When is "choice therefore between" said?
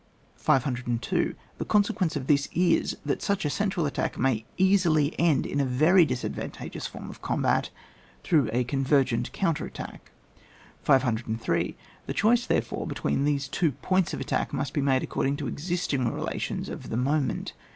12.15-13.25